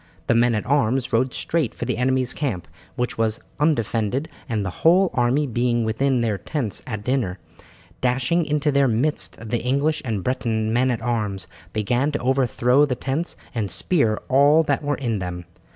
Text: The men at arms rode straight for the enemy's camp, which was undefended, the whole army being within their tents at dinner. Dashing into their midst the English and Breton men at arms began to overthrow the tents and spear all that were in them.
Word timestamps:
The 0.25 0.33
men 0.33 0.55
at 0.55 0.65
arms 0.65 1.13
rode 1.13 1.31
straight 1.31 1.75
for 1.75 1.85
the 1.85 1.97
enemy's 1.99 2.33
camp, 2.33 2.67
which 2.95 3.19
was 3.19 3.39
undefended, 3.59 4.29
the 4.49 4.69
whole 4.81 5.11
army 5.13 5.45
being 5.45 5.85
within 5.85 6.21
their 6.21 6.39
tents 6.39 6.81
at 6.87 7.03
dinner. 7.03 7.37
Dashing 8.01 8.43
into 8.47 8.71
their 8.71 8.87
midst 8.87 9.47
the 9.51 9.61
English 9.61 10.01
and 10.03 10.23
Breton 10.23 10.73
men 10.73 10.89
at 10.89 11.03
arms 11.03 11.45
began 11.71 12.11
to 12.13 12.19
overthrow 12.19 12.83
the 12.83 12.95
tents 12.95 13.37
and 13.53 13.69
spear 13.69 14.19
all 14.27 14.63
that 14.63 14.81
were 14.83 14.95
in 14.97 15.19
them. 15.19 15.45